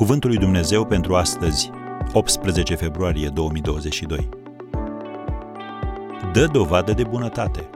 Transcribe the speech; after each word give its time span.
Cuvântul 0.00 0.30
lui 0.30 0.38
Dumnezeu 0.38 0.86
pentru 0.86 1.16
astăzi, 1.16 1.70
18 2.12 2.74
februarie 2.74 3.28
2022. 3.28 4.28
Dă 6.32 6.46
dovadă 6.46 6.92
de 6.92 7.04
bunătate. 7.04 7.70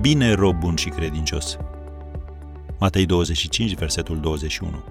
Bine, 0.00 0.32
rob 0.32 0.58
bun 0.58 0.76
și 0.76 0.88
credincios. 0.88 1.56
Matei 2.78 3.06
25, 3.06 3.74
versetul 3.74 4.20
21. 4.20 4.84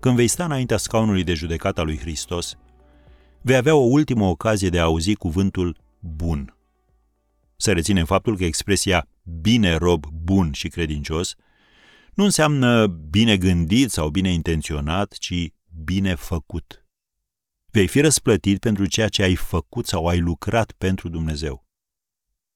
Când 0.00 0.16
vei 0.16 0.28
sta 0.28 0.44
înaintea 0.44 0.76
scaunului 0.76 1.24
de 1.24 1.34
judecată 1.34 1.80
al 1.80 1.86
lui 1.86 1.98
Hristos, 1.98 2.56
vei 3.40 3.56
avea 3.56 3.74
o 3.74 3.84
ultimă 3.84 4.24
ocazie 4.24 4.68
de 4.68 4.78
a 4.78 4.82
auzi 4.82 5.14
cuvântul 5.14 5.76
bun. 5.98 6.56
Să 7.56 7.72
reținem 7.72 8.04
faptul 8.04 8.36
că 8.36 8.44
expresia 8.44 9.08
bine 9.40 9.76
rob 9.76 10.06
bun 10.06 10.52
și 10.52 10.68
credincios 10.68 11.36
nu 12.16 12.24
înseamnă 12.24 12.86
bine 12.86 13.36
gândit 13.36 13.90
sau 13.90 14.08
bine 14.08 14.32
intenționat, 14.32 15.12
ci 15.12 15.48
bine 15.84 16.14
făcut. 16.14 16.86
Vei 17.70 17.86
fi 17.86 18.00
răsplătit 18.00 18.58
pentru 18.58 18.86
ceea 18.86 19.08
ce 19.08 19.22
ai 19.22 19.34
făcut 19.34 19.86
sau 19.86 20.06
ai 20.06 20.18
lucrat 20.18 20.72
pentru 20.72 21.08
Dumnezeu. 21.08 21.66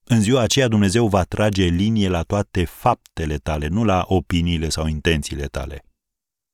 În 0.05 0.21
ziua 0.21 0.41
aceea 0.41 0.69
Dumnezeu 0.69 1.09
va 1.09 1.25
trage 1.25 1.65
linie 1.65 2.09
la 2.09 2.23
toate 2.23 2.65
faptele 2.65 3.37
tale, 3.37 3.67
nu 3.67 3.85
la 3.85 4.05
opiniile 4.09 4.69
sau 4.69 4.87
intențiile 4.87 5.47
tale. 5.47 5.85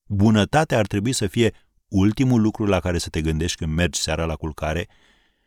Bunătatea 0.09 0.79
ar 0.79 0.87
trebui 0.87 1.13
să 1.13 1.27
fie 1.27 1.53
ultimul 1.89 2.41
lucru 2.41 2.65
la 2.65 2.81
care 2.81 2.99
să 2.99 3.09
te 3.09 3.21
gândești 3.21 3.57
când 3.57 3.73
mergi 3.73 4.01
seara 4.01 4.25
la 4.25 4.35
culcare 4.35 4.89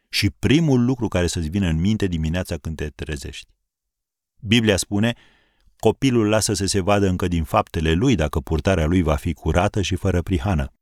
și 0.10 0.30
primul 0.30 0.86
lucru 0.86 1.08
care 1.08 1.28
să-ți 1.28 1.50
vină 1.50 1.68
în 1.68 1.80
minte 1.80 2.08
dimineața 2.08 2.58
când 2.58 2.76
te 2.76 2.90
trezești. 2.90 3.52
Biblia 4.42 4.78
spune, 4.78 5.16
copilul 5.80 6.30
lasă 6.30 6.54
să 6.54 6.66
se 6.66 6.80
vadă 6.80 7.08
încă 7.08 7.28
din 7.28 7.44
faptele 7.44 7.94
lui 7.94 8.16
dacă 8.16 8.40
purtarea 8.40 8.86
lui 8.86 9.02
va 9.02 9.16
fi 9.16 9.34
curată 9.34 9.82
și 9.82 9.96
fără 9.96 10.22
prihană. 10.22 10.74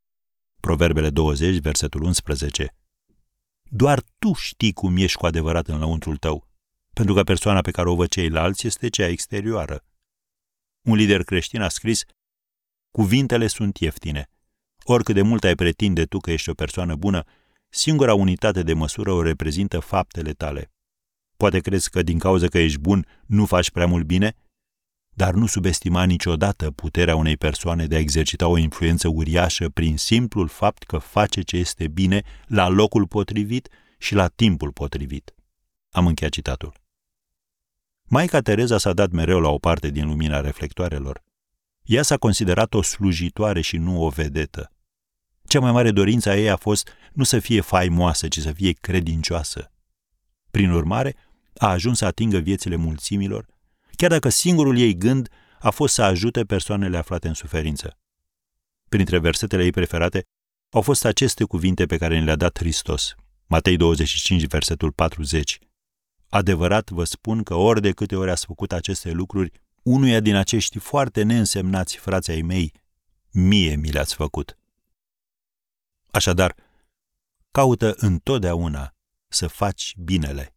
Proverbele 0.59 1.09
20, 1.09 1.57
versetul 1.57 2.03
11. 2.03 2.75
Doar 3.69 4.03
tu 4.19 4.33
știi 4.33 4.73
cum 4.73 4.97
ești 4.97 5.17
cu 5.17 5.25
adevărat 5.25 5.67
în 5.67 5.79
lăuntrul 5.79 6.17
tău, 6.17 6.47
pentru 6.93 7.13
că 7.13 7.23
persoana 7.23 7.61
pe 7.61 7.71
care 7.71 7.89
o 7.89 7.95
văd 7.95 8.09
ceilalți 8.09 8.67
este 8.67 8.89
cea 8.89 9.07
exterioară. 9.07 9.85
Un 10.81 10.95
lider 10.95 11.23
creștin 11.23 11.61
a 11.61 11.69
scris, 11.69 12.03
Cuvintele 12.91 13.47
sunt 13.47 13.77
ieftine. 13.77 14.29
Oricât 14.83 15.15
de 15.15 15.21
mult 15.21 15.43
ai 15.43 15.55
pretinde 15.55 16.05
tu 16.05 16.19
că 16.19 16.31
ești 16.31 16.49
o 16.49 16.53
persoană 16.53 16.95
bună, 16.95 17.23
singura 17.69 18.13
unitate 18.13 18.63
de 18.63 18.73
măsură 18.73 19.11
o 19.11 19.21
reprezintă 19.21 19.79
faptele 19.79 20.33
tale. 20.33 20.71
Poate 21.37 21.59
crezi 21.59 21.89
că 21.89 22.03
din 22.03 22.19
cauza 22.19 22.47
că 22.47 22.57
ești 22.57 22.79
bun 22.79 23.05
nu 23.25 23.45
faci 23.45 23.71
prea 23.71 23.87
mult 23.87 24.05
bine, 24.05 24.35
dar 25.17 25.33
nu 25.33 25.45
subestima 25.45 26.03
niciodată 26.03 26.71
puterea 26.71 27.15
unei 27.15 27.37
persoane 27.37 27.85
de 27.85 27.95
a 27.95 27.99
exercita 27.99 28.47
o 28.47 28.57
influență 28.57 29.07
uriașă 29.07 29.69
prin 29.69 29.97
simplul 29.97 30.47
fapt 30.47 30.83
că 30.83 30.97
face 30.97 31.41
ce 31.41 31.57
este 31.57 31.87
bine 31.87 32.21
la 32.47 32.67
locul 32.67 33.07
potrivit 33.07 33.69
și 33.97 34.13
la 34.13 34.27
timpul 34.27 34.71
potrivit. 34.71 35.35
Am 35.91 36.07
încheiat 36.07 36.33
citatul. 36.33 36.73
Maica 38.03 38.39
Tereza 38.39 38.77
s-a 38.77 38.93
dat 38.93 39.11
mereu 39.11 39.39
la 39.39 39.49
o 39.49 39.57
parte 39.57 39.89
din 39.89 40.07
lumina 40.07 40.41
reflectoarelor. 40.41 41.23
Ea 41.83 42.03
s-a 42.03 42.17
considerat 42.17 42.73
o 42.73 42.81
slujitoare 42.81 43.61
și 43.61 43.77
nu 43.77 44.03
o 44.03 44.09
vedetă. 44.09 44.71
Cea 45.43 45.59
mai 45.59 45.71
mare 45.71 45.91
dorință 45.91 46.29
a 46.29 46.37
ei 46.37 46.49
a 46.49 46.55
fost 46.55 46.89
nu 47.13 47.23
să 47.23 47.39
fie 47.39 47.61
faimoasă, 47.61 48.27
ci 48.27 48.39
să 48.39 48.51
fie 48.51 48.71
credincioasă. 48.71 49.71
Prin 50.51 50.71
urmare, 50.71 51.15
a 51.57 51.67
ajuns 51.67 51.97
să 51.97 52.05
atingă 52.05 52.37
viețile 52.37 52.75
mulțimilor, 52.75 53.55
chiar 53.97 54.09
dacă 54.09 54.29
singurul 54.29 54.77
ei 54.77 54.95
gând 54.97 55.29
a 55.59 55.69
fost 55.69 55.93
să 55.93 56.01
ajute 56.01 56.43
persoanele 56.43 56.97
aflate 56.97 57.27
în 57.27 57.33
suferință. 57.33 57.97
Printre 58.89 59.17
versetele 59.19 59.63
ei 59.63 59.71
preferate 59.71 60.23
au 60.69 60.81
fost 60.81 61.05
aceste 61.05 61.43
cuvinte 61.43 61.85
pe 61.85 61.97
care 61.97 62.19
ne 62.19 62.23
le-a 62.25 62.35
dat 62.35 62.57
Hristos. 62.57 63.15
Matei 63.45 63.77
25, 63.77 64.45
versetul 64.45 64.91
40. 64.91 65.59
Adevărat 66.29 66.89
vă 66.89 67.03
spun 67.03 67.43
că 67.43 67.53
ori 67.53 67.81
de 67.81 67.91
câte 67.91 68.15
ori 68.15 68.31
ați 68.31 68.45
făcut 68.45 68.71
aceste 68.71 69.11
lucruri, 69.11 69.51
unuia 69.83 70.19
din 70.19 70.35
acești 70.35 70.79
foarte 70.79 71.23
neînsemnați 71.23 71.97
frații 71.97 72.33
ai 72.33 72.41
mei, 72.41 72.73
mie 73.31 73.75
mi 73.75 73.91
le-ați 73.91 74.15
făcut. 74.15 74.57
Așadar, 76.11 76.55
caută 77.51 77.93
întotdeauna 77.97 78.95
să 79.27 79.47
faci 79.47 79.93
binele. 79.97 80.56